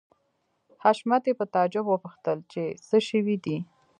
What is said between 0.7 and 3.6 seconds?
حشمتي په تعجب وپوښتل چې څه شوي دي